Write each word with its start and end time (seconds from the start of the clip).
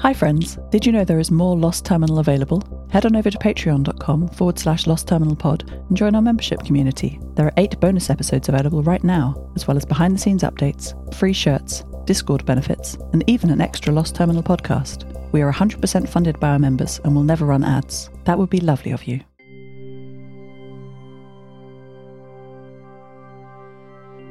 Hi, 0.00 0.14
friends. 0.14 0.58
Did 0.70 0.86
you 0.86 0.92
know 0.92 1.04
there 1.04 1.18
is 1.18 1.30
more 1.30 1.54
Lost 1.54 1.84
Terminal 1.84 2.20
available? 2.20 2.62
Head 2.90 3.04
on 3.04 3.16
over 3.16 3.30
to 3.30 3.36
patreon.com 3.36 4.28
forward 4.28 4.58
slash 4.58 4.86
Lost 4.86 5.06
Terminal 5.06 5.36
Pod 5.36 5.70
and 5.70 5.94
join 5.94 6.14
our 6.14 6.22
membership 6.22 6.64
community. 6.64 7.20
There 7.34 7.44
are 7.44 7.52
eight 7.58 7.78
bonus 7.80 8.08
episodes 8.08 8.48
available 8.48 8.82
right 8.82 9.04
now, 9.04 9.50
as 9.56 9.68
well 9.68 9.76
as 9.76 9.84
behind 9.84 10.14
the 10.14 10.18
scenes 10.18 10.42
updates, 10.42 10.94
free 11.14 11.34
shirts, 11.34 11.84
Discord 12.06 12.46
benefits, 12.46 12.96
and 13.12 13.22
even 13.26 13.50
an 13.50 13.60
extra 13.60 13.92
Lost 13.92 14.14
Terminal 14.14 14.42
podcast. 14.42 15.04
We 15.32 15.42
are 15.42 15.52
100% 15.52 16.08
funded 16.08 16.40
by 16.40 16.48
our 16.48 16.58
members 16.58 16.98
and 17.04 17.14
will 17.14 17.22
never 17.22 17.44
run 17.44 17.62
ads. 17.62 18.08
That 18.24 18.38
would 18.38 18.48
be 18.48 18.60
lovely 18.60 18.92
of 18.92 19.04
you. 19.04 19.20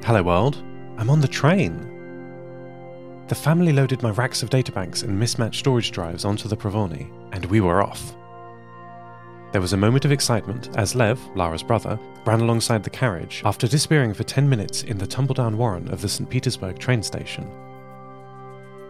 Hello, 0.03 0.23
world. 0.23 0.63
I'm 0.97 1.11
on 1.11 1.21
the 1.21 1.27
train. 1.27 1.98
The 3.29 3.35
family 3.35 3.71
loaded 3.71 4.01
my 4.01 4.09
racks 4.09 4.41
of 4.41 4.49
databanks 4.49 5.03
and 5.03 5.17
mismatched 5.17 5.59
storage 5.59 5.91
drives 5.91 6.25
onto 6.25 6.49
the 6.49 6.57
Provorny, 6.57 7.11
and 7.31 7.45
we 7.45 7.61
were 7.61 7.83
off. 7.83 8.15
There 9.51 9.61
was 9.61 9.73
a 9.73 9.77
moment 9.77 10.03
of 10.03 10.11
excitement 10.11 10.75
as 10.75 10.95
Lev, 10.95 11.19
Lara's 11.35 11.61
brother, 11.61 11.99
ran 12.25 12.41
alongside 12.41 12.83
the 12.83 12.89
carriage 12.89 13.43
after 13.45 13.67
disappearing 13.67 14.15
for 14.15 14.23
10 14.23 14.49
minutes 14.49 14.81
in 14.81 14.97
the 14.97 15.05
tumble-down 15.05 15.59
warren 15.59 15.89
of 15.89 16.01
the 16.01 16.09
St. 16.09 16.27
Petersburg 16.27 16.79
train 16.79 17.03
station. 17.03 17.47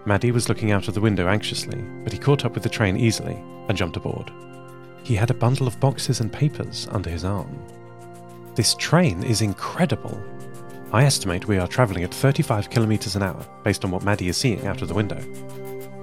Maddie 0.06 0.32
was 0.32 0.48
looking 0.48 0.72
out 0.72 0.88
of 0.88 0.94
the 0.94 1.02
window 1.02 1.28
anxiously, 1.28 1.82
but 2.06 2.14
he 2.14 2.18
caught 2.18 2.46
up 2.46 2.54
with 2.54 2.64
the 2.64 2.70
train 2.70 2.96
easily 2.96 3.44
and 3.68 3.78
jumped 3.78 3.98
aboard. 3.98 4.32
He 5.04 5.16
had 5.16 5.32
a 5.32 5.34
bundle 5.34 5.68
of 5.68 5.82
boxes 5.82 6.22
and 6.22 6.32
papers 6.32 6.88
under 6.92 7.10
his 7.10 7.26
arm. 7.26 7.62
This 8.56 8.74
train 8.76 9.22
is 9.22 9.42
incredible, 9.42 10.18
I 10.92 11.06
estimate 11.06 11.48
we 11.48 11.60
are 11.60 11.68
travelling 11.68 12.04
at 12.04 12.12
35 12.12 12.72
kilometres 12.72 13.16
an 13.16 13.22
hour, 13.22 13.46
based 13.64 13.86
on 13.86 13.92
what 13.92 14.02
Maddie 14.02 14.30
is 14.30 14.38
seeing 14.38 14.66
out 14.66 14.82
of 14.82 14.88
the 14.88 14.96
window. 14.96 15.22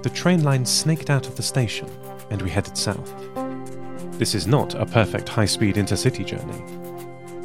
The 0.01 0.09
train 0.09 0.43
line 0.43 0.65
snaked 0.65 1.09
out 1.09 1.27
of 1.27 1.35
the 1.35 1.43
station, 1.43 1.89
and 2.29 2.41
we 2.41 2.49
headed 2.49 2.77
south. 2.77 3.13
This 4.17 4.33
is 4.33 4.47
not 4.47 4.75
a 4.75 4.85
perfect 4.85 5.27
high 5.27 5.45
speed 5.45 5.75
intercity 5.75 6.25
journey. 6.25 6.63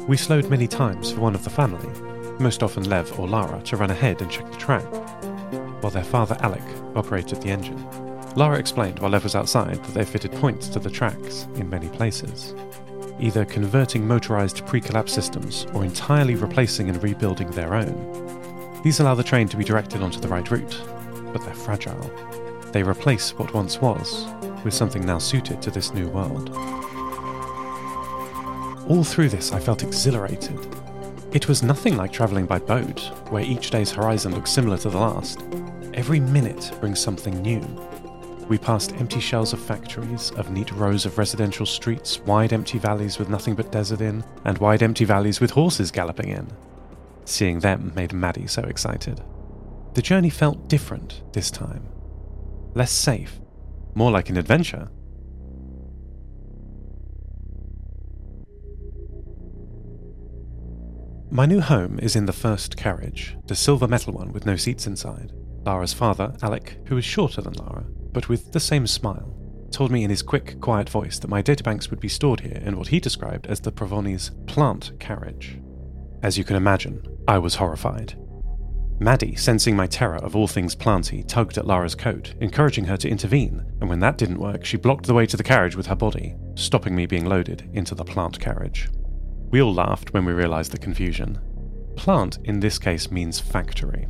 We 0.05 0.15
slowed 0.15 0.49
many 0.49 0.69
times 0.69 1.11
for 1.11 1.19
one 1.19 1.35
of 1.35 1.43
the 1.43 1.49
family, 1.49 1.89
most 2.39 2.63
often 2.63 2.89
Lev 2.89 3.19
or 3.19 3.27
Lara, 3.27 3.61
to 3.63 3.75
run 3.75 3.91
ahead 3.91 4.21
and 4.21 4.31
check 4.31 4.49
the 4.49 4.57
track, 4.57 4.85
while 5.83 5.91
their 5.91 6.05
father 6.05 6.37
Alec 6.39 6.63
operated 6.95 7.41
the 7.41 7.49
engine. 7.49 7.85
Lara 8.37 8.57
explained 8.57 8.99
while 8.99 9.11
Lev 9.11 9.25
was 9.25 9.35
outside 9.35 9.83
that 9.83 9.93
they 9.93 10.05
fitted 10.05 10.31
points 10.31 10.69
to 10.69 10.79
the 10.79 10.89
tracks 10.89 11.43
in 11.55 11.69
many 11.69 11.89
places 11.89 12.55
either 13.19 13.45
converting 13.45 14.07
motorized 14.07 14.65
pre 14.65 14.81
collapse 14.81 15.13
systems 15.13 15.65
or 15.73 15.83
entirely 15.83 16.35
replacing 16.35 16.89
and 16.89 17.01
rebuilding 17.03 17.49
their 17.51 17.73
own. 17.73 18.81
These 18.83 18.99
allow 18.99 19.15
the 19.15 19.23
train 19.23 19.47
to 19.49 19.57
be 19.57 19.63
directed 19.63 20.01
onto 20.01 20.19
the 20.19 20.27
right 20.27 20.49
route, 20.49 20.81
but 21.31 21.43
they're 21.43 21.53
fragile. 21.53 22.11
They 22.71 22.83
replace 22.83 23.31
what 23.37 23.53
once 23.53 23.79
was 23.79 24.25
with 24.63 24.73
something 24.73 25.05
now 25.05 25.17
suited 25.17 25.61
to 25.61 25.71
this 25.71 25.93
new 25.93 26.07
world. 26.07 26.49
All 28.89 29.03
through 29.03 29.29
this, 29.29 29.51
I 29.51 29.59
felt 29.59 29.83
exhilarated. 29.83 30.59
It 31.31 31.47
was 31.47 31.63
nothing 31.63 31.95
like 31.95 32.11
travelling 32.11 32.45
by 32.45 32.59
boat, 32.59 32.99
where 33.29 33.43
each 33.43 33.71
day's 33.71 33.91
horizon 33.91 34.35
looks 34.35 34.51
similar 34.51 34.77
to 34.79 34.89
the 34.89 34.97
last. 34.97 35.43
Every 35.93 36.19
minute 36.19 36.71
brings 36.79 36.99
something 36.99 37.41
new, 37.41 37.61
we 38.49 38.57
passed 38.57 38.93
empty 38.93 39.19
shells 39.19 39.53
of 39.53 39.59
factories, 39.59 40.31
of 40.31 40.51
neat 40.51 40.71
rows 40.71 41.05
of 41.05 41.17
residential 41.17 41.65
streets, 41.65 42.19
wide 42.21 42.53
empty 42.53 42.77
valleys 42.77 43.19
with 43.19 43.29
nothing 43.29 43.55
but 43.55 43.71
desert 43.71 44.01
in, 44.01 44.23
and 44.45 44.57
wide 44.57 44.83
empty 44.83 45.05
valleys 45.05 45.39
with 45.39 45.51
horses 45.51 45.91
galloping 45.91 46.29
in. 46.29 46.47
Seeing 47.25 47.59
them 47.59 47.91
made 47.95 48.13
Maddie 48.13 48.47
so 48.47 48.61
excited. 48.63 49.21
The 49.93 50.01
journey 50.01 50.29
felt 50.29 50.67
different 50.67 51.21
this 51.33 51.51
time. 51.51 51.87
Less 52.73 52.91
safe, 52.91 53.39
more 53.95 54.11
like 54.11 54.29
an 54.29 54.37
adventure. 54.37 54.89
My 61.29 61.45
new 61.45 61.61
home 61.61 61.97
is 61.99 62.15
in 62.15 62.25
the 62.25 62.33
first 62.33 62.77
carriage, 62.77 63.37
the 63.47 63.55
silver 63.55 63.87
metal 63.87 64.13
one 64.13 64.31
with 64.31 64.45
no 64.45 64.55
seats 64.55 64.85
inside. 64.85 65.31
Lara's 65.65 65.93
father, 65.93 66.35
Alec, 66.41 66.77
who 66.85 66.97
is 66.97 67.05
shorter 67.05 67.41
than 67.41 67.53
Lara, 67.53 67.85
but 68.13 68.29
with 68.29 68.51
the 68.51 68.59
same 68.59 68.87
smile, 68.87 69.35
told 69.71 69.91
me 69.91 70.03
in 70.03 70.09
his 70.09 70.21
quick, 70.21 70.61
quiet 70.61 70.87
voice 70.87 71.19
that 71.19 71.29
my 71.29 71.41
databanks 71.41 71.89
would 71.89 71.99
be 71.99 72.07
stored 72.07 72.39
here 72.39 72.61
in 72.63 72.77
what 72.77 72.87
he 72.87 72.99
described 72.99 73.47
as 73.47 73.59
the 73.59 73.71
Provorny's 73.71 74.31
plant 74.45 74.91
carriage. 74.99 75.59
As 76.21 76.37
you 76.37 76.43
can 76.43 76.55
imagine, 76.55 77.03
I 77.27 77.39
was 77.39 77.55
horrified. 77.55 78.15
Maddie, 78.99 79.35
sensing 79.35 79.75
my 79.75 79.87
terror 79.87 80.17
of 80.17 80.35
all 80.35 80.47
things 80.47 80.75
planty, 80.75 81.23
tugged 81.23 81.57
at 81.57 81.65
Lara's 81.65 81.95
coat, 81.95 82.35
encouraging 82.39 82.85
her 82.85 82.95
to 82.97 83.09
intervene, 83.09 83.65
and 83.81 83.89
when 83.89 83.99
that 83.99 84.17
didn't 84.17 84.39
work, 84.39 84.63
she 84.63 84.77
blocked 84.77 85.07
the 85.07 85.13
way 85.13 85.25
to 85.25 85.35
the 85.35 85.43
carriage 85.43 85.75
with 85.75 85.87
her 85.87 85.95
body, 85.95 86.35
stopping 86.55 86.95
me 86.95 87.05
being 87.05 87.25
loaded 87.25 87.69
into 87.73 87.95
the 87.95 88.05
plant 88.05 88.39
carriage. 88.39 88.89
We 89.49 89.61
all 89.61 89.73
laughed 89.73 90.13
when 90.13 90.23
we 90.23 90.33
realized 90.33 90.71
the 90.71 90.77
confusion. 90.77 91.39
Plant 91.95 92.39
in 92.43 92.59
this 92.59 92.79
case 92.79 93.11
means 93.11 93.39
factory. 93.39 94.07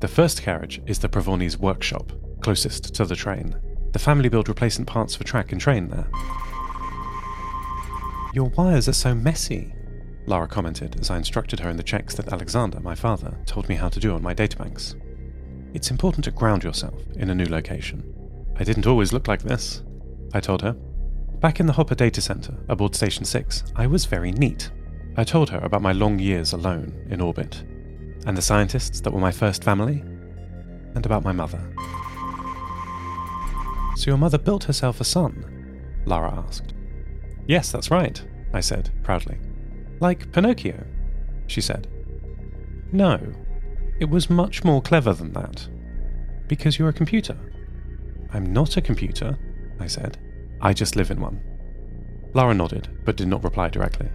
The 0.00 0.08
first 0.08 0.42
carriage 0.42 0.82
is 0.86 0.98
the 0.98 1.08
Provorny's 1.08 1.58
workshop, 1.58 2.12
closest 2.46 2.94
to 2.94 3.04
the 3.04 3.16
train. 3.16 3.56
The 3.90 3.98
family 3.98 4.28
build 4.28 4.48
replacement 4.48 4.86
parts 4.86 5.16
for 5.16 5.24
track 5.24 5.50
and 5.50 5.60
train 5.60 5.88
there. 5.88 6.06
Your 8.32 8.50
wires 8.50 8.86
are 8.86 8.92
so 8.92 9.16
messy, 9.16 9.74
Lara 10.26 10.46
commented 10.46 10.96
as 11.00 11.10
I 11.10 11.16
instructed 11.16 11.58
her 11.58 11.68
in 11.70 11.76
the 11.76 11.82
checks 11.82 12.14
that 12.14 12.32
Alexander, 12.32 12.78
my 12.78 12.94
father, 12.94 13.36
told 13.46 13.68
me 13.68 13.74
how 13.74 13.88
to 13.88 13.98
do 13.98 14.14
on 14.14 14.22
my 14.22 14.32
databanks. 14.32 14.94
It's 15.74 15.90
important 15.90 16.24
to 16.26 16.30
ground 16.30 16.62
yourself 16.62 17.02
in 17.16 17.30
a 17.30 17.34
new 17.34 17.46
location. 17.46 18.04
I 18.54 18.62
didn't 18.62 18.86
always 18.86 19.12
look 19.12 19.26
like 19.26 19.42
this, 19.42 19.82
I 20.32 20.38
told 20.38 20.62
her. 20.62 20.76
Back 21.40 21.58
in 21.58 21.66
the 21.66 21.72
Hopper 21.72 21.96
data 21.96 22.20
center 22.20 22.54
aboard 22.68 22.94
Station 22.94 23.24
6, 23.24 23.64
I 23.74 23.88
was 23.88 24.04
very 24.04 24.30
neat. 24.30 24.70
I 25.16 25.24
told 25.24 25.50
her 25.50 25.58
about 25.64 25.82
my 25.82 25.90
long 25.90 26.20
years 26.20 26.52
alone 26.52 27.08
in 27.10 27.20
orbit, 27.20 27.64
and 28.24 28.36
the 28.36 28.40
scientists 28.40 29.00
that 29.00 29.12
were 29.12 29.18
my 29.18 29.32
first 29.32 29.64
family, 29.64 30.04
and 30.94 31.04
about 31.04 31.24
my 31.24 31.32
mother. 31.32 31.60
So 33.96 34.10
your 34.10 34.18
mother 34.18 34.38
built 34.38 34.64
herself 34.64 35.00
a 35.00 35.04
son? 35.04 35.82
Lara 36.04 36.30
asked. 36.46 36.74
Yes, 37.46 37.72
that's 37.72 37.90
right, 37.90 38.22
I 38.52 38.60
said, 38.60 38.90
proudly. 39.02 39.38
Like 40.00 40.30
Pinocchio, 40.32 40.84
she 41.46 41.60
said. 41.60 41.88
No, 42.92 43.18
it 43.98 44.10
was 44.10 44.28
much 44.28 44.64
more 44.64 44.82
clever 44.82 45.14
than 45.14 45.32
that. 45.32 45.66
Because 46.46 46.78
you're 46.78 46.90
a 46.90 46.92
computer. 46.92 47.36
I'm 48.32 48.52
not 48.52 48.76
a 48.76 48.82
computer, 48.82 49.38
I 49.80 49.86
said. 49.86 50.18
I 50.60 50.74
just 50.74 50.94
live 50.94 51.10
in 51.10 51.20
one. 51.20 51.40
Lara 52.34 52.54
nodded, 52.54 52.88
but 53.04 53.16
did 53.16 53.28
not 53.28 53.44
reply 53.44 53.70
directly. 53.70 54.10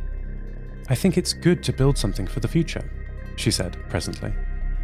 I 0.90 0.96
think 0.96 1.18
it's 1.18 1.34
good 1.34 1.64
to 1.64 1.74
build 1.74 1.98
something 1.98 2.28
for 2.28 2.40
the 2.40 2.48
future, 2.48 2.92
she 3.36 3.50
said 3.50 3.78
presently. 3.90 4.32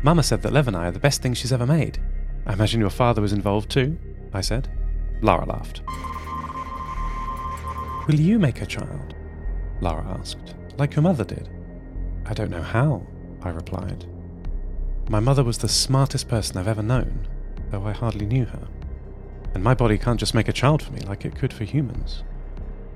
Mama 0.02 0.24
said 0.24 0.42
that 0.42 0.54
Lev 0.54 0.68
and 0.68 0.76
I 0.76 0.88
are 0.88 0.92
the 0.92 1.00
best 1.00 1.22
thing 1.22 1.36
she's 1.36 1.54
ever 1.54 1.68
made. 1.68 2.00
I 2.48 2.54
imagine 2.54 2.80
your 2.80 2.90
father 2.90 3.22
was 3.22 3.34
involved 3.34 3.70
too, 3.70 3.98
I 4.34 4.42
said. 4.42 4.70
Lara 5.22 5.46
laughed. 5.46 5.82
Will 8.08 8.20
you 8.20 8.40
make 8.40 8.62
a 8.62 8.66
child? 8.66 9.16
Lara 9.82 10.06
asked, 10.20 10.56
like 10.78 10.96
your 10.96 11.04
mother 11.04 11.24
did. 11.24 11.50
I 12.26 12.34
don't 12.34 12.52
know 12.52 12.62
how, 12.62 13.06
I 13.42 13.50
replied. 13.50 14.06
My 15.10 15.20
mother 15.20 15.44
was 15.44 15.58
the 15.58 15.70
smartest 15.70 16.28
person 16.28 16.58
I've 16.58 16.68
ever 16.68 16.84
known, 16.84 17.28
though 17.70 17.84
I 17.84 17.94
hardly 17.94 18.26
knew 18.26 18.46
her. 18.46 18.68
And 19.54 19.64
my 19.64 19.74
body 19.74 19.98
can't 19.98 20.20
just 20.20 20.34
make 20.34 20.48
a 20.48 20.54
child 20.54 20.84
for 20.84 20.92
me 20.92 21.02
like 21.02 21.26
it 21.26 21.36
could 21.36 21.54
for 21.54 21.64
humans. 21.64 22.24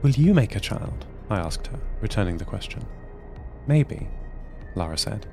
Will 0.02 0.12
you 0.12 0.34
make 0.34 0.56
a 0.56 0.60
child? 0.60 1.06
I 1.30 1.40
asked 1.40 1.68
her, 1.68 1.80
returning 2.02 2.38
the 2.38 2.46
question. 2.46 2.86
Maybe, 3.68 4.10
Lara 4.76 4.98
said, 4.98 5.28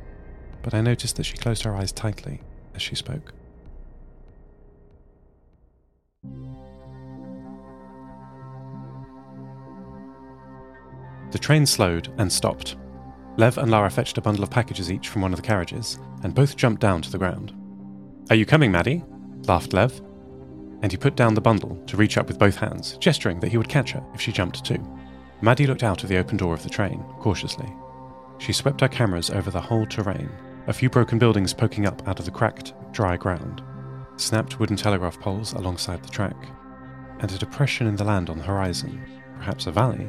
but 0.63 0.75
I 0.75 0.81
noticed 0.81 1.17
that 1.17 1.25
she 1.25 1.37
closed 1.37 1.65
her 1.65 1.75
eyes 1.75 1.93
tightly 1.93 2.41
as 2.75 2.83
she 2.83 2.95
spoke. 2.95 3.33
The 11.31 11.39
train 11.39 11.67
slowed 11.67 12.13
and 12.19 12.33
stopped. 12.33 12.77
Lev 13.37 13.59
and 13.59 13.71
Lara 13.71 13.91
fetched 13.91 14.19
a 14.19 14.21
bundle 14.23 14.43
of 14.43 14.51
packages 14.51 14.91
each 14.91 15.09
from 15.09 15.23
one 15.23 15.33
of 15.33 15.41
the 15.41 15.47
carriages, 15.47 15.99
and 16.23 16.35
both 16.35 16.57
jumped 16.57 16.81
down 16.81 17.03
to 17.03 17.11
the 17.11 17.19
ground. 17.19 17.55
Are 18.31 18.37
you 18.37 18.47
coming, 18.47 18.73
Maddie? 18.73 19.05
laughed 19.47 19.73
Lev. 19.73 20.01
And 20.83 20.91
he 20.91 20.99
put 20.99 21.17
down 21.17 21.35
the 21.35 21.41
bundle 21.41 21.77
to 21.87 21.97
reach 21.97 22.19
up 22.19 22.29
with 22.29 22.39
both 22.39 22.57
hands, 22.57 22.97
gesturing 22.99 23.41
that 23.41 23.51
he 23.51 23.57
would 23.57 23.69
catch 23.69 23.93
her 23.93 24.05
if 24.15 24.21
she 24.21 24.33
jumped 24.33 24.65
too. 24.65 24.79
Maddie 25.41 25.67
looked 25.67 25.83
out 25.83 26.03
of 26.03 26.09
the 26.09 26.19
open 26.19 26.37
door 26.37 26.55
of 26.55 26.63
the 26.63 26.69
train, 26.69 27.05
cautiously. 27.21 27.73
She 28.39 28.53
swept 28.53 28.81
her 28.81 28.89
cameras 28.89 29.31
over 29.31 29.51
the 29.51 29.61
whole 29.61 29.87
terrain, 29.87 30.31
a 30.67 30.73
few 30.73 30.91
broken 30.91 31.19
buildings 31.19 31.55
poking 31.55 31.87
up 31.87 32.07
out 32.09 32.19
of 32.19 32.25
the 32.25 32.31
cracked, 32.31 32.75
dry 32.93 33.17
ground, 33.17 33.63
snapped 34.17 34.59
wooden 34.59 34.77
telegraph 34.77 35.19
poles 35.21 35.53
alongside 35.53 36.03
the 36.03 36.09
track, 36.09 36.37
and 37.21 37.31
a 37.31 37.39
depression 37.39 37.87
in 37.87 37.97
the 37.97 38.05
land 38.05 38.31
on 38.31 38.39
the 38.39 38.45
horizon, 38.45 39.01
perhaps 39.39 39.67
a 39.67 39.73
valley, 39.73 40.09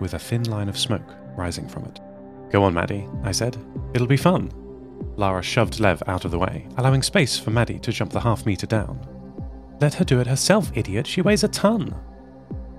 with 0.00 0.14
a 0.14 0.18
thin 0.18 0.44
line 0.44 0.68
of 0.68 0.78
smoke 0.78 1.14
rising 1.36 1.68
from 1.68 1.84
it. 1.84 2.00
Go 2.50 2.64
on, 2.64 2.74
Maddie, 2.74 3.06
I 3.22 3.32
said. 3.32 3.56
It'll 3.94 4.06
be 4.06 4.16
fun. 4.16 4.50
Lara 5.16 5.42
shoved 5.42 5.80
Lev 5.80 6.02
out 6.06 6.24
of 6.24 6.30
the 6.30 6.38
way, 6.38 6.66
allowing 6.76 7.02
space 7.02 7.38
for 7.38 7.50
Maddie 7.50 7.78
to 7.80 7.92
jump 7.92 8.12
the 8.12 8.20
half 8.20 8.46
meter 8.46 8.66
down. 8.66 9.06
Let 9.80 9.94
her 9.94 10.04
do 10.04 10.20
it 10.20 10.26
herself, 10.26 10.70
idiot. 10.74 11.06
She 11.06 11.22
weighs 11.22 11.44
a 11.44 11.48
ton. 11.48 11.94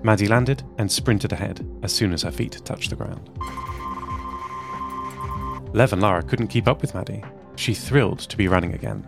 Maddie 0.02 0.28
landed 0.28 0.62
and 0.78 0.90
sprinted 0.90 1.32
ahead 1.32 1.66
as 1.82 1.92
soon 1.92 2.12
as 2.12 2.22
her 2.22 2.30
feet 2.30 2.60
touched 2.64 2.90
the 2.90 2.96
ground. 2.96 3.30
Lev 5.72 5.92
and 5.92 6.02
Lara 6.02 6.22
couldn't 6.22 6.48
keep 6.48 6.66
up 6.66 6.80
with 6.80 6.94
Maddie. 6.94 7.22
She 7.56 7.74
thrilled 7.74 8.20
to 8.20 8.36
be 8.36 8.48
running 8.48 8.74
again. 8.74 9.06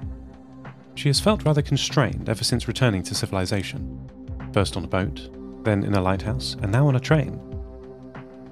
She 0.95 1.09
has 1.09 1.21
felt 1.21 1.45
rather 1.45 1.63
constrained 1.63 2.29
ever 2.29 2.45
since 2.45 2.69
returning 2.69 3.03
to 3.05 3.15
civilization. 3.15 4.09
First 4.53 4.77
on 4.77 4.85
a 4.85 4.89
boat, 4.89 5.31
then 5.65 5.85
in 5.85 5.95
a 5.95 6.03
lighthouse, 6.03 6.57
and 6.63 6.71
now 6.71 6.87
on 6.87 6.97
a 6.97 7.01
train. 7.01 7.41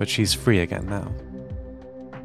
But 0.01 0.09
she's 0.09 0.33
free 0.33 0.61
again 0.61 0.87
now. 0.87 1.13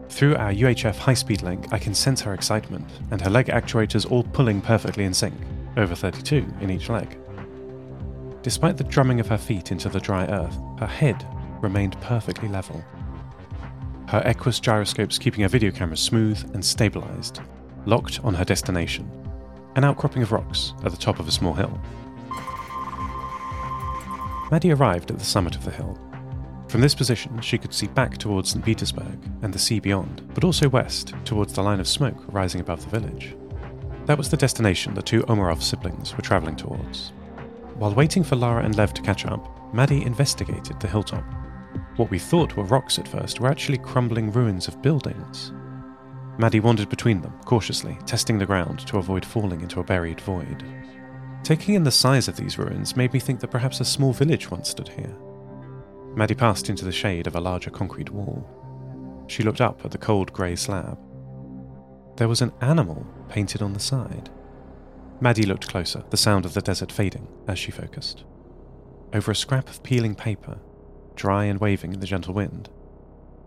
Through 0.07 0.37
our 0.37 0.53
UHF 0.53 0.95
high 0.95 1.13
speed 1.13 1.41
link, 1.41 1.73
I 1.73 1.77
can 1.77 1.93
sense 1.93 2.21
her 2.21 2.33
excitement, 2.33 2.89
and 3.11 3.19
her 3.19 3.29
leg 3.29 3.47
actuators 3.47 4.09
all 4.09 4.23
pulling 4.23 4.61
perfectly 4.61 5.03
in 5.03 5.13
sync, 5.13 5.33
over 5.75 5.93
32 5.93 6.45
in 6.61 6.69
each 6.69 6.87
leg. 6.87 7.17
Despite 8.43 8.77
the 8.77 8.85
drumming 8.85 9.19
of 9.19 9.27
her 9.27 9.37
feet 9.37 9.73
into 9.73 9.89
the 9.89 9.99
dry 9.99 10.25
earth, 10.27 10.57
her 10.79 10.87
head 10.87 11.27
remained 11.61 11.99
perfectly 11.99 12.47
level. 12.47 12.81
Her 14.07 14.21
Equus 14.25 14.61
gyroscopes 14.61 15.17
keeping 15.17 15.41
her 15.41 15.49
video 15.49 15.69
camera 15.69 15.97
smooth 15.97 16.49
and 16.53 16.63
stabilized, 16.63 17.41
locked 17.85 18.21
on 18.23 18.33
her 18.35 18.45
destination, 18.45 19.11
an 19.75 19.83
outcropping 19.83 20.23
of 20.23 20.31
rocks 20.31 20.73
at 20.85 20.91
the 20.91 20.97
top 20.97 21.19
of 21.19 21.27
a 21.27 21.31
small 21.31 21.53
hill. 21.53 21.77
Maddie 24.49 24.71
arrived 24.71 25.11
at 25.11 25.19
the 25.19 25.25
summit 25.25 25.57
of 25.57 25.65
the 25.65 25.71
hill. 25.71 25.99
From 26.75 26.81
this 26.81 26.93
position, 26.93 27.39
she 27.39 27.57
could 27.57 27.73
see 27.73 27.87
back 27.87 28.17
towards 28.17 28.49
St. 28.49 28.65
Petersburg 28.65 29.17
and 29.43 29.53
the 29.53 29.57
sea 29.57 29.79
beyond, 29.79 30.29
but 30.33 30.43
also 30.43 30.67
west 30.67 31.13
towards 31.23 31.53
the 31.53 31.63
line 31.63 31.79
of 31.79 31.87
smoke 31.87 32.21
rising 32.27 32.59
above 32.59 32.83
the 32.83 32.99
village. 32.99 33.33
That 34.07 34.17
was 34.17 34.29
the 34.29 34.35
destination 34.35 34.93
the 34.93 35.01
two 35.01 35.21
Omarov 35.29 35.63
siblings 35.63 36.13
were 36.13 36.21
travelling 36.21 36.57
towards. 36.57 37.13
While 37.75 37.93
waiting 37.93 38.25
for 38.25 38.35
Lara 38.35 38.65
and 38.65 38.75
Lev 38.75 38.93
to 38.95 39.01
catch 39.01 39.25
up, 39.25 39.73
Maddie 39.73 40.03
investigated 40.03 40.77
the 40.81 40.89
hilltop. 40.89 41.23
What 41.95 42.11
we 42.11 42.19
thought 42.19 42.57
were 42.57 42.65
rocks 42.65 42.99
at 42.99 43.07
first 43.07 43.39
were 43.39 43.47
actually 43.47 43.77
crumbling 43.77 44.33
ruins 44.33 44.67
of 44.67 44.81
buildings. 44.81 45.53
Maddie 46.37 46.59
wandered 46.59 46.89
between 46.89 47.21
them, 47.21 47.39
cautiously, 47.45 47.97
testing 48.05 48.37
the 48.37 48.45
ground 48.45 48.79
to 48.79 48.97
avoid 48.97 49.23
falling 49.23 49.61
into 49.61 49.79
a 49.79 49.83
buried 49.85 50.19
void. 50.19 50.65
Taking 51.41 51.75
in 51.75 51.85
the 51.85 51.91
size 51.91 52.27
of 52.27 52.35
these 52.35 52.57
ruins 52.57 52.97
made 52.97 53.13
me 53.13 53.21
think 53.21 53.39
that 53.39 53.51
perhaps 53.51 53.79
a 53.79 53.85
small 53.85 54.11
village 54.11 54.51
once 54.51 54.67
stood 54.67 54.89
here. 54.89 55.15
Maddie 56.15 56.35
passed 56.35 56.69
into 56.69 56.85
the 56.85 56.91
shade 56.91 57.27
of 57.27 57.35
a 57.35 57.41
larger 57.41 57.69
concrete 57.69 58.09
wall. 58.09 58.47
She 59.27 59.43
looked 59.43 59.59
up 59.59 59.83
at 59.83 59.91
the 59.91 59.97
cold 59.97 60.31
grey 60.31 60.55
slab. 60.55 60.97
There 62.15 62.29
was 62.29 62.41
an 62.41 62.53
animal 62.61 63.05
painted 63.27 63.61
on 63.61 63.73
the 63.73 63.79
side. 63.79 64.29
Maddie 65.19 65.45
looked 65.45 65.67
closer, 65.67 66.03
the 66.09 66.17
sound 66.17 66.45
of 66.45 66.53
the 66.53 66.61
desert 66.61 66.91
fading 66.91 67.27
as 67.47 67.59
she 67.59 67.71
focused. 67.71 68.23
Over 69.13 69.31
a 69.31 69.35
scrap 69.35 69.69
of 69.69 69.83
peeling 69.83 70.15
paper, 70.15 70.59
dry 71.15 71.45
and 71.45 71.59
waving 71.59 71.93
in 71.93 71.99
the 71.99 72.05
gentle 72.05 72.33
wind, 72.33 72.69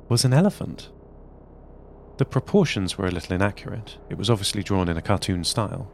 was 0.09 0.25
an 0.25 0.35
elephant. 0.35 0.91
The 2.19 2.25
proportions 2.25 2.99
were 2.99 3.07
a 3.07 3.11
little 3.11 3.35
inaccurate. 3.35 3.97
It 4.11 4.19
was 4.19 4.29
obviously 4.29 4.63
drawn 4.63 4.89
in 4.89 4.97
a 4.97 5.03
cartoon 5.03 5.45
style. 5.45 5.91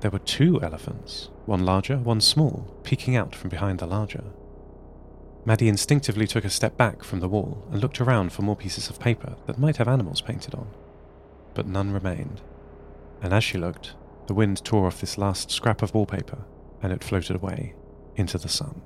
There 0.00 0.10
were 0.10 0.18
two 0.20 0.60
elephants, 0.62 1.30
one 1.46 1.64
larger, 1.64 1.96
one 1.96 2.20
small, 2.20 2.74
peeking 2.82 3.16
out 3.16 3.34
from 3.34 3.50
behind 3.50 3.78
the 3.78 3.86
larger. 3.86 4.24
Maddie 5.44 5.68
instinctively 5.68 6.26
took 6.26 6.44
a 6.44 6.50
step 6.50 6.76
back 6.76 7.02
from 7.02 7.20
the 7.20 7.28
wall 7.28 7.66
and 7.70 7.80
looked 7.80 8.00
around 8.00 8.32
for 8.32 8.42
more 8.42 8.56
pieces 8.56 8.88
of 8.88 9.00
paper 9.00 9.36
that 9.46 9.58
might 9.58 9.78
have 9.78 9.88
animals 9.88 10.20
painted 10.20 10.54
on. 10.54 10.68
But 11.54 11.66
none 11.66 11.92
remained. 11.92 12.40
And 13.20 13.32
as 13.32 13.42
she 13.42 13.58
looked, 13.58 13.94
the 14.28 14.34
wind 14.34 14.64
tore 14.64 14.86
off 14.86 15.00
this 15.00 15.18
last 15.18 15.50
scrap 15.50 15.82
of 15.82 15.94
wallpaper 15.94 16.44
and 16.80 16.92
it 16.92 17.02
floated 17.02 17.36
away 17.36 17.74
into 18.16 18.38
the 18.38 18.48
sun. 18.48 18.82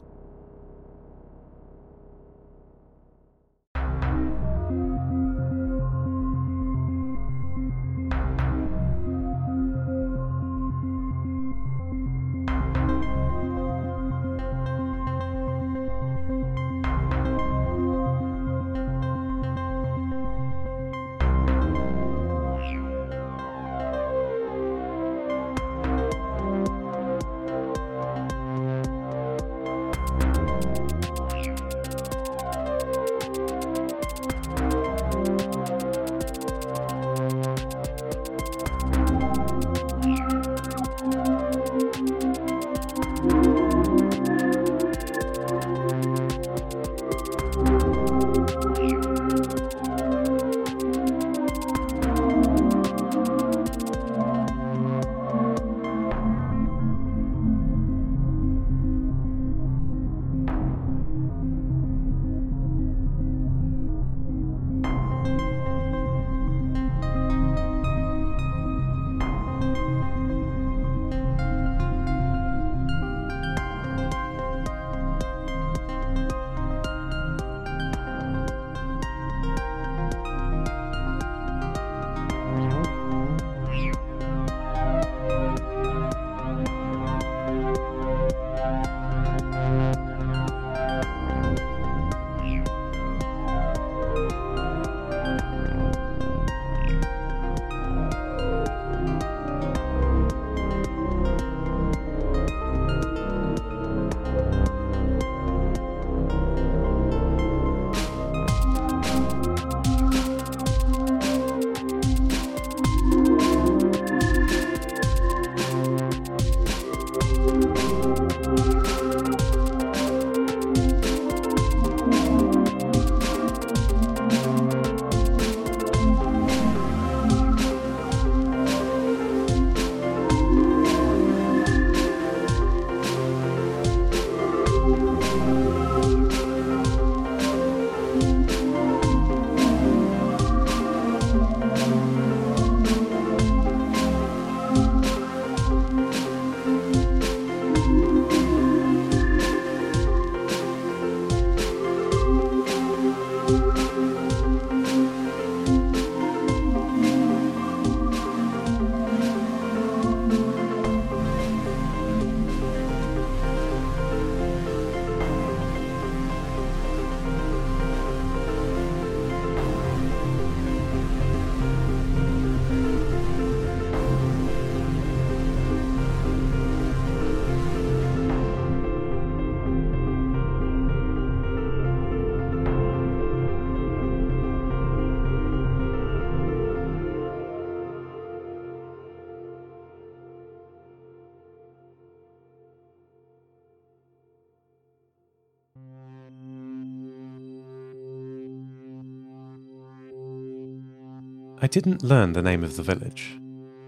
I 201.62 201.66
didn't 201.66 202.02
learn 202.02 202.34
the 202.34 202.42
name 202.42 202.62
of 202.62 202.76
the 202.76 202.82
village. 202.82 203.40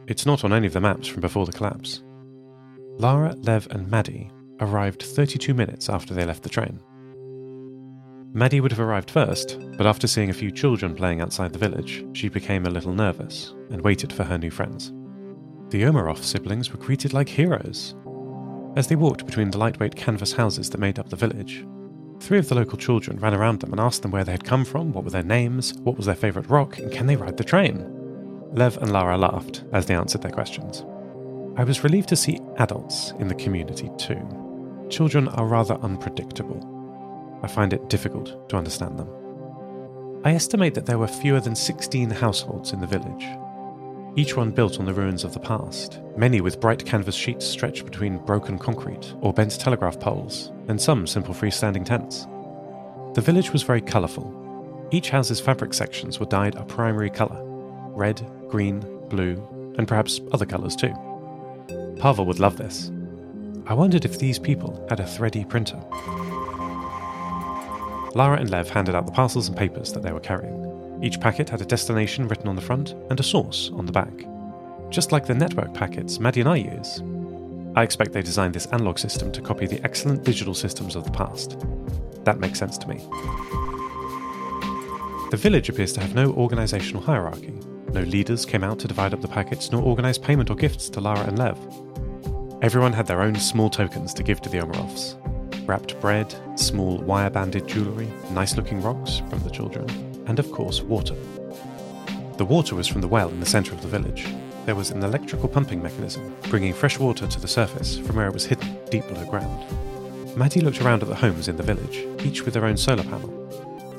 It's 0.06 0.24
not 0.24 0.42
on 0.42 0.54
any 0.54 0.66
of 0.66 0.72
the 0.72 0.80
maps 0.80 1.06
from 1.06 1.20
before 1.20 1.44
the 1.44 1.52
collapse. 1.52 2.02
Lara, 2.96 3.34
Lev, 3.36 3.68
and 3.70 3.90
Maddie 3.90 4.30
arrived 4.60 5.02
32 5.02 5.52
minutes 5.52 5.90
after 5.90 6.14
they 6.14 6.24
left 6.24 6.42
the 6.42 6.48
train. 6.48 6.80
Maddie 8.32 8.62
would 8.62 8.72
have 8.72 8.80
arrived 8.80 9.10
first, 9.10 9.58
but 9.76 9.86
after 9.86 10.06
seeing 10.06 10.30
a 10.30 10.34
few 10.34 10.50
children 10.50 10.94
playing 10.94 11.20
outside 11.20 11.52
the 11.52 11.58
village, 11.58 12.06
she 12.14 12.30
became 12.30 12.64
a 12.64 12.70
little 12.70 12.94
nervous 12.94 13.54
and 13.70 13.82
waited 13.82 14.14
for 14.14 14.24
her 14.24 14.38
new 14.38 14.50
friends. 14.50 14.92
The 15.68 15.82
Omarov 15.82 16.24
siblings 16.24 16.72
were 16.72 16.78
greeted 16.78 17.12
like 17.12 17.28
heroes. 17.28 17.94
As 18.76 18.86
they 18.86 18.96
walked 18.96 19.26
between 19.26 19.50
the 19.50 19.58
lightweight 19.58 19.94
canvas 19.94 20.32
houses 20.32 20.70
that 20.70 20.78
made 20.78 20.98
up 20.98 21.10
the 21.10 21.16
village, 21.16 21.66
three 22.20 22.38
of 22.38 22.48
the 22.48 22.54
local 22.54 22.78
children 22.78 23.18
ran 23.18 23.34
around 23.34 23.60
them 23.60 23.72
and 23.72 23.80
asked 23.80 24.02
them 24.02 24.10
where 24.10 24.24
they 24.24 24.32
had 24.32 24.44
come 24.44 24.64
from, 24.64 24.92
what 24.92 25.04
were 25.04 25.10
their 25.10 25.22
names, 25.22 25.74
what 25.84 25.96
was 25.96 26.06
their 26.06 26.14
favourite 26.14 26.50
rock, 26.50 26.78
and 26.78 26.92
can 26.92 27.06
they 27.06 27.16
ride 27.16 27.36
the 27.36 27.44
train. 27.44 27.94
Lev 28.52 28.76
and 28.78 28.92
Lara 28.92 29.16
laughed 29.16 29.64
as 29.72 29.86
they 29.86 29.94
answered 29.94 30.22
their 30.22 30.30
questions. 30.30 30.84
I 31.56 31.64
was 31.64 31.84
relieved 31.84 32.08
to 32.10 32.16
see 32.16 32.40
adults 32.56 33.12
in 33.18 33.28
the 33.28 33.34
community 33.34 33.90
too. 33.98 34.86
Children 34.90 35.28
are 35.28 35.46
rather 35.46 35.74
unpredictable 35.82 36.74
I 37.42 37.46
find 37.46 37.72
it 37.72 37.88
difficult 37.88 38.48
to 38.48 38.56
understand 38.56 38.98
them. 38.98 39.08
I 40.24 40.34
estimate 40.34 40.74
that 40.74 40.86
there 40.86 40.98
were 40.98 41.06
fewer 41.06 41.40
than 41.40 41.54
16 41.54 42.10
households 42.10 42.72
in 42.72 42.80
the 42.80 42.86
village, 42.86 43.26
each 44.16 44.36
one 44.36 44.50
built 44.50 44.80
on 44.80 44.86
the 44.86 44.94
ruins 44.94 45.24
of 45.24 45.32
the 45.32 45.40
past, 45.40 46.00
many 46.16 46.40
with 46.40 46.60
bright 46.60 46.84
canvas 46.84 47.14
sheets 47.14 47.46
stretched 47.46 47.84
between 47.84 48.18
broken 48.18 48.58
concrete 48.58 49.14
or 49.20 49.32
bent 49.32 49.58
telegraph 49.58 50.00
poles, 50.00 50.50
and 50.68 50.80
some 50.80 51.06
simple 51.06 51.34
freestanding 51.34 51.84
tents. 51.84 52.26
The 53.14 53.20
village 53.20 53.52
was 53.52 53.62
very 53.62 53.80
colourful. 53.80 54.88
Each 54.90 55.10
house's 55.10 55.40
fabric 55.40 55.74
sections 55.74 56.18
were 56.18 56.26
dyed 56.26 56.54
a 56.56 56.64
primary 56.64 57.10
colour 57.10 57.44
red, 57.94 58.24
green, 58.48 58.80
blue, 59.08 59.34
and 59.76 59.88
perhaps 59.88 60.20
other 60.30 60.46
colours 60.46 60.76
too. 60.76 60.94
Pavel 61.98 62.26
would 62.26 62.38
love 62.38 62.56
this. 62.56 62.92
I 63.66 63.74
wondered 63.74 64.04
if 64.04 64.18
these 64.18 64.38
people 64.38 64.86
had 64.88 65.00
a 65.00 65.04
3D 65.04 65.48
printer. 65.48 65.82
Lara 68.14 68.38
and 68.38 68.50
Lev 68.50 68.70
handed 68.70 68.94
out 68.94 69.06
the 69.06 69.12
parcels 69.12 69.48
and 69.48 69.56
papers 69.56 69.92
that 69.92 70.02
they 70.02 70.12
were 70.12 70.20
carrying. 70.20 70.67
Each 71.00 71.20
packet 71.20 71.48
had 71.48 71.60
a 71.60 71.64
destination 71.64 72.26
written 72.26 72.48
on 72.48 72.56
the 72.56 72.62
front 72.62 72.94
and 73.10 73.20
a 73.20 73.22
source 73.22 73.70
on 73.74 73.86
the 73.86 73.92
back. 73.92 74.12
Just 74.90 75.12
like 75.12 75.26
the 75.26 75.34
network 75.34 75.72
packets 75.74 76.18
Maddie 76.18 76.40
and 76.40 76.48
I 76.48 76.56
use. 76.56 77.02
I 77.76 77.82
expect 77.82 78.12
they 78.12 78.22
designed 78.22 78.54
this 78.54 78.66
analog 78.66 78.98
system 78.98 79.30
to 79.32 79.40
copy 79.40 79.66
the 79.66 79.82
excellent 79.84 80.24
digital 80.24 80.54
systems 80.54 80.96
of 80.96 81.04
the 81.04 81.10
past. 81.10 81.56
That 82.24 82.40
makes 82.40 82.58
sense 82.58 82.76
to 82.78 82.88
me. 82.88 82.96
The 85.30 85.38
village 85.38 85.68
appears 85.68 85.92
to 85.92 86.00
have 86.00 86.14
no 86.14 86.32
organisational 86.32 87.04
hierarchy. 87.04 87.52
No 87.92 88.00
leaders 88.00 88.44
came 88.44 88.64
out 88.64 88.78
to 88.80 88.88
divide 88.88 89.14
up 89.14 89.20
the 89.20 89.28
packets 89.28 89.70
nor 89.70 89.82
organise 89.82 90.18
payment 90.18 90.50
or 90.50 90.56
gifts 90.56 90.88
to 90.90 91.00
Lara 91.00 91.26
and 91.26 91.38
Lev. 91.38 91.58
Everyone 92.60 92.92
had 92.92 93.06
their 93.06 93.22
own 93.22 93.36
small 93.36 93.70
tokens 93.70 94.12
to 94.14 94.24
give 94.24 94.40
to 94.40 94.48
the 94.48 94.58
Omarovs, 94.58 95.16
wrapped 95.68 96.00
bread, 96.00 96.34
small 96.58 96.98
wire 96.98 97.30
banded 97.30 97.68
jewellery, 97.68 98.08
nice 98.32 98.56
looking 98.56 98.82
rocks 98.82 99.22
from 99.30 99.38
the 99.40 99.50
children, 99.50 99.86
and 100.28 100.38
of 100.38 100.52
course 100.52 100.80
water. 100.82 101.16
The 102.36 102.44
water 102.44 102.76
was 102.76 102.86
from 102.86 103.00
the 103.00 103.08
well 103.08 103.30
in 103.30 103.40
the 103.40 103.46
centre 103.46 103.74
of 103.74 103.82
the 103.82 103.88
village. 103.88 104.26
There 104.66 104.76
was 104.76 104.90
an 104.90 105.02
electrical 105.02 105.48
pumping 105.48 105.82
mechanism, 105.82 106.36
bringing 106.50 106.72
fresh 106.72 106.98
water 106.98 107.26
to 107.26 107.40
the 107.40 107.48
surface 107.48 107.98
from 107.98 108.16
where 108.16 108.28
it 108.28 108.34
was 108.34 108.44
hidden 108.44 108.78
deep 108.90 109.06
below 109.08 109.24
ground. 109.24 109.64
Maddie 110.36 110.60
looked 110.60 110.80
around 110.82 111.02
at 111.02 111.08
the 111.08 111.14
homes 111.16 111.48
in 111.48 111.56
the 111.56 111.62
village, 111.62 112.06
each 112.24 112.44
with 112.44 112.54
their 112.54 112.66
own 112.66 112.76
solar 112.76 113.02
panel. 113.02 113.34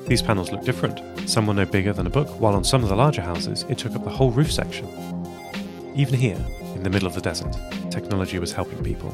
These 0.07 0.21
panels 0.21 0.51
looked 0.51 0.65
different. 0.65 1.01
Some 1.29 1.47
were 1.47 1.53
no 1.53 1.65
bigger 1.65 1.91
than 1.91 2.07
a 2.07 2.09
book, 2.09 2.29
while 2.39 2.55
on 2.55 2.63
some 2.63 2.83
of 2.83 2.89
the 2.89 2.95
larger 2.95 3.21
houses 3.21 3.65
it 3.67 3.77
took 3.77 3.95
up 3.95 4.03
the 4.03 4.09
whole 4.09 4.31
roof 4.31 4.51
section. 4.51 4.87
Even 5.95 6.15
here, 6.15 6.43
in 6.75 6.83
the 6.83 6.89
middle 6.89 7.07
of 7.07 7.15
the 7.15 7.21
desert, 7.21 7.55
technology 7.91 8.39
was 8.39 8.53
helping 8.53 8.81
people. 8.83 9.09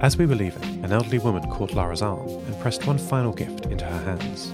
As 0.00 0.18
we 0.18 0.26
were 0.26 0.34
leaving, 0.34 0.84
an 0.84 0.92
elderly 0.92 1.18
woman 1.18 1.48
caught 1.50 1.72
Lara's 1.72 2.02
arm 2.02 2.28
and 2.28 2.60
pressed 2.60 2.86
one 2.86 2.98
final 2.98 3.32
gift 3.32 3.66
into 3.66 3.84
her 3.84 4.04
hands. 4.04 4.52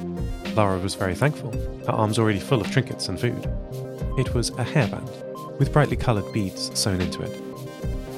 Lara 0.54 0.78
was 0.78 0.94
very 0.94 1.14
thankful, 1.14 1.50
her 1.86 1.92
arms 1.92 2.18
already 2.18 2.38
full 2.38 2.60
of 2.60 2.70
trinkets 2.70 3.08
and 3.08 3.18
food. 3.18 3.50
It 4.18 4.32
was 4.34 4.50
a 4.50 4.64
hairband, 4.64 5.58
with 5.58 5.72
brightly 5.72 5.96
coloured 5.96 6.32
beads 6.32 6.70
sewn 6.78 7.00
into 7.00 7.22
it. 7.22 7.36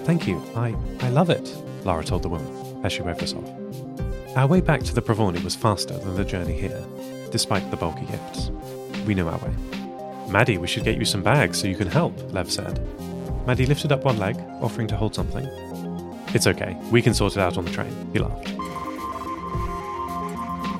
Thank 0.05 0.27
you, 0.27 0.43
I, 0.55 0.75
I 1.01 1.09
love 1.11 1.31
it, 1.31 1.57
Lara 1.85 2.05
told 2.05 2.23
the 2.23 2.29
woman 2.29 2.85
as 2.85 2.93
she 2.93 3.03
waved 3.03 3.23
us 3.23 3.35
off. 3.35 4.37
Our 4.37 4.47
way 4.47 4.61
back 4.61 4.83
to 4.83 4.95
the 4.95 5.03
Provorny 5.03 5.43
was 5.43 5.55
faster 5.55 5.97
than 5.97 6.17
the 6.17 6.25
journey 6.25 6.59
here, 6.59 6.85
despite 7.31 7.71
the 7.71 7.77
bulky 7.77 8.07
gifts. 8.07 8.51
We 9.07 9.15
knew 9.15 9.29
our 9.29 9.39
way. 9.39 9.55
Maddie, 10.29 10.59
we 10.59 10.67
should 10.67 10.85
get 10.85 10.99
you 10.99 11.05
some 11.05 11.23
bags 11.23 11.61
so 11.61 11.67
you 11.69 11.77
can 11.77 11.89
help, 11.89 12.15
Lev 12.33 12.51
said. 12.51 12.81
Maddie 13.47 13.67
lifted 13.67 13.93
up 13.93 14.05
one 14.05 14.19
leg, 14.19 14.37
offering 14.61 14.87
to 14.89 14.97
hold 14.97 15.15
something, 15.15 15.47
it's 16.35 16.47
okay, 16.47 16.77
we 16.91 17.03
can 17.03 17.15
sort 17.15 17.37
it 17.37 17.41
out 17.41 17.59
on 17.59 17.65
the 17.65 17.71
train, 17.71 17.95
he 18.13 18.19
laughed. 18.19 18.49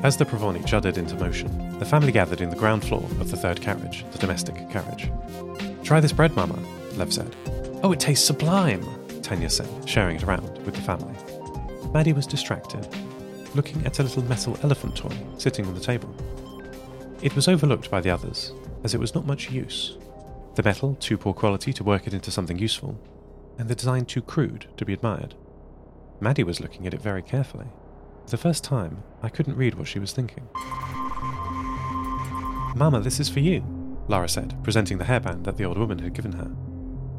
As 0.03 0.17
the 0.17 0.25
Provorny 0.25 0.61
juddered 0.65 0.99
into 0.99 1.15
motion, 1.17 1.79
the 1.79 1.85
family 1.85 2.11
gathered 2.11 2.41
in 2.41 2.51
the 2.51 2.57
ground 2.57 2.85
floor 2.85 3.05
of 3.21 3.31
the 3.31 3.37
third 3.37 3.61
carriage, 3.61 4.05
the 4.11 4.19
domestic 4.19 4.57
carriage. 4.69 5.11
Try 5.85 6.01
this 6.01 6.13
bread, 6.13 6.35
Mama, 6.35 6.59
Lev 6.97 7.13
said. 7.13 7.35
Oh, 7.85 7.93
it 7.93 8.01
tastes 8.01 8.27
sublime, 8.27 8.85
Tanya 9.23 9.49
said, 9.49 9.69
sharing 9.89 10.17
it 10.17 10.25
around 10.25 10.59
with 10.65 10.75
the 10.75 10.81
family. 10.81 11.15
Maddie 11.93 12.13
was 12.13 12.27
distracted, 12.27 12.87
looking 13.55 13.85
at 13.87 13.99
a 13.99 14.03
little 14.03 14.25
metal 14.25 14.59
elephant 14.63 14.97
toy 14.97 15.17
sitting 15.39 15.67
on 15.67 15.75
the 15.75 15.81
table. 15.81 16.13
It 17.21 17.37
was 17.37 17.47
overlooked 17.47 17.91
by 17.91 18.01
the 18.01 18.11
others, 18.11 18.53
as 18.83 18.95
it 18.95 19.01
was 19.01 19.15
not 19.15 19.27
much 19.27 19.51
use. 19.51 19.97
The 20.57 20.63
metal 20.65 20.97
too 20.97 21.17
poor 21.17 21.33
quality 21.33 21.73
to 21.75 21.85
work 21.85 22.07
it 22.07 22.15
into 22.15 22.31
something 22.31 22.59
useful, 22.59 22.99
and 23.59 23.69
the 23.69 23.75
design 23.77 24.07
too 24.07 24.23
crude 24.23 24.67
to 24.77 24.85
be 24.85 24.93
admired. 24.93 25.35
Maddie 26.23 26.45
was 26.45 26.61
looking 26.61 26.87
at 26.87 26.95
it 26.95 27.03
very 27.03 27.21
carefully. 27.21 27.67
For 28.27 28.31
the 28.31 28.37
first 28.37 28.63
time, 28.63 29.03
I 29.25 29.29
couldn't 29.29 29.57
read 29.57 29.75
what 29.75 29.89
she 29.89 29.99
was 29.99 30.13
thinking. 30.13 30.49
Mama, 32.77 33.01
this 33.01 33.19
is 33.19 33.29
for 33.29 33.41
you, 33.41 33.65
Lara 34.07 34.29
said, 34.29 34.57
presenting 34.63 34.99
the 34.99 35.05
hairband 35.05 35.43
that 35.43 35.57
the 35.57 35.65
old 35.65 35.77
woman 35.77 35.99
had 35.99 36.15
given 36.15 36.31
her. 36.31 36.49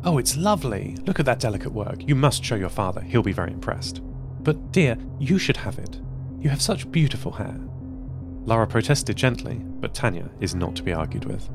Oh, 0.06 0.18
it's 0.20 0.38
lovely. 0.38 0.96
Look 1.06 1.20
at 1.20 1.26
that 1.26 1.42
delicate 1.42 1.74
work. 1.74 2.08
You 2.08 2.16
must 2.16 2.46
show 2.46 2.56
your 2.56 2.70
father. 2.70 3.02
He'll 3.02 3.22
be 3.22 3.34
very 3.34 3.52
impressed. 3.52 4.02
But, 4.42 4.72
dear, 4.72 4.98
you 5.20 5.38
should 5.38 5.58
have 5.58 5.78
it. 5.80 6.00
You 6.40 6.50
have 6.50 6.62
such 6.62 6.90
beautiful 6.90 7.34
hair. 7.34 7.60
Lara 8.46 8.68
protested 8.68 9.18
gently, 9.18 9.56
but 9.56 9.94
Tanya 9.94 10.30
is 10.40 10.56
not 10.56 10.78
to 10.78 10.84
be 10.84 10.94
argued 10.94 11.26
with. 11.26 11.46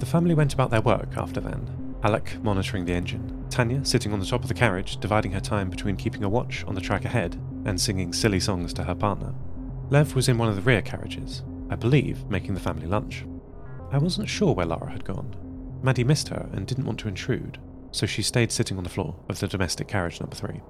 The 0.00 0.06
family 0.06 0.34
went 0.34 0.52
about 0.52 0.70
their 0.70 0.82
work 0.82 1.16
after 1.16 1.40
then, 1.40 1.83
Alec 2.04 2.36
monitoring 2.44 2.84
the 2.84 2.92
engine, 2.92 3.46
Tanya 3.48 3.82
sitting 3.82 4.12
on 4.12 4.20
the 4.20 4.26
top 4.26 4.42
of 4.42 4.48
the 4.48 4.54
carriage, 4.54 4.98
dividing 4.98 5.32
her 5.32 5.40
time 5.40 5.70
between 5.70 5.96
keeping 5.96 6.22
a 6.22 6.28
watch 6.28 6.62
on 6.66 6.74
the 6.74 6.80
track 6.80 7.06
ahead 7.06 7.40
and 7.64 7.80
singing 7.80 8.12
silly 8.12 8.38
songs 8.38 8.74
to 8.74 8.84
her 8.84 8.94
partner. 8.94 9.32
Lev 9.88 10.14
was 10.14 10.28
in 10.28 10.36
one 10.36 10.50
of 10.50 10.54
the 10.54 10.60
rear 10.60 10.82
carriages, 10.82 11.42
I 11.70 11.76
believe 11.76 12.28
making 12.28 12.52
the 12.52 12.60
family 12.60 12.86
lunch. 12.86 13.24
I 13.90 13.96
wasn't 13.96 14.28
sure 14.28 14.52
where 14.54 14.66
Lara 14.66 14.90
had 14.90 15.06
gone. 15.06 15.34
Maddie 15.82 16.04
missed 16.04 16.28
her 16.28 16.50
and 16.52 16.66
didn't 16.66 16.84
want 16.84 16.98
to 17.00 17.08
intrude, 17.08 17.58
so 17.90 18.04
she 18.04 18.20
stayed 18.20 18.52
sitting 18.52 18.76
on 18.76 18.84
the 18.84 18.90
floor 18.90 19.16
of 19.30 19.40
the 19.40 19.48
domestic 19.48 19.88
carriage 19.88 20.20
number 20.20 20.36
three. 20.36 20.60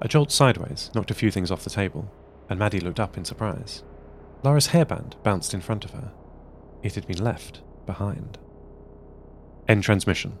A 0.00 0.08
jolt 0.08 0.32
sideways 0.32 0.90
knocked 0.96 1.12
a 1.12 1.14
few 1.14 1.30
things 1.30 1.52
off 1.52 1.62
the 1.62 1.70
table, 1.70 2.10
and 2.48 2.58
Maddie 2.58 2.80
looked 2.80 2.98
up 2.98 3.16
in 3.16 3.24
surprise. 3.24 3.84
Lara's 4.42 4.68
hairband 4.68 5.14
bounced 5.22 5.54
in 5.54 5.60
front 5.60 5.84
of 5.84 5.92
her. 5.92 6.10
It 6.82 6.96
had 6.96 7.06
been 7.06 7.22
left 7.22 7.60
behind. 7.86 8.38
End 9.70 9.84
transmission. 9.84 10.36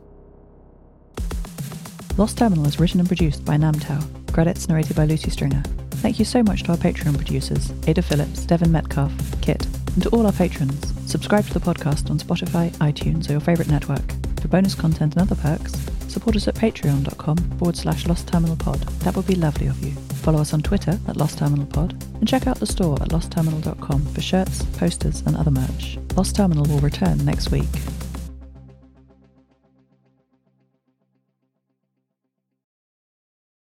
Lost 2.16 2.36
Terminal 2.36 2.66
is 2.66 2.80
written 2.80 2.98
and 2.98 3.08
produced 3.08 3.44
by 3.44 3.56
Namtao. 3.56 4.02
Credits 4.32 4.68
narrated 4.68 4.96
by 4.96 5.04
Lucy 5.04 5.30
Stringer. 5.30 5.62
Thank 6.02 6.18
you 6.18 6.24
so 6.24 6.42
much 6.42 6.64
to 6.64 6.72
our 6.72 6.76
Patreon 6.76 7.16
producers, 7.16 7.72
Ada 7.86 8.02
Phillips, 8.02 8.44
Devin 8.44 8.72
Metcalf, 8.72 9.12
Kit, 9.40 9.64
and 9.94 10.02
to 10.02 10.08
all 10.08 10.26
our 10.26 10.32
patrons. 10.32 10.92
Subscribe 11.08 11.46
to 11.46 11.54
the 11.54 11.60
podcast 11.60 12.10
on 12.10 12.18
Spotify, 12.18 12.72
iTunes, 12.78 13.28
or 13.28 13.32
your 13.32 13.40
favourite 13.40 13.70
network. 13.70 14.02
For 14.40 14.48
bonus 14.48 14.74
content 14.74 15.14
and 15.14 15.22
other 15.22 15.40
perks, 15.40 15.74
support 16.08 16.34
us 16.34 16.48
at 16.48 16.56
patreon.com 16.56 17.36
forward 17.56 17.76
slash 17.76 18.08
Lost 18.08 18.26
Terminal 18.26 18.56
Pod. 18.56 18.80
That 19.04 19.14
would 19.14 19.28
be 19.28 19.36
lovely 19.36 19.68
of 19.68 19.80
you. 19.80 19.92
Follow 20.24 20.40
us 20.40 20.52
on 20.52 20.62
Twitter 20.62 20.98
at 21.06 21.16
Lost 21.16 21.38
Terminal 21.38 21.66
Pod, 21.66 21.92
and 22.14 22.26
check 22.26 22.48
out 22.48 22.58
the 22.58 22.66
store 22.66 23.00
at 23.00 23.10
lostterminal.com 23.10 24.06
for 24.06 24.20
shirts, 24.20 24.64
posters, 24.76 25.22
and 25.24 25.36
other 25.36 25.52
merch. 25.52 25.98
Lost 26.16 26.34
Terminal 26.34 26.64
will 26.64 26.80
return 26.80 27.24
next 27.24 27.52
week. 27.52 27.68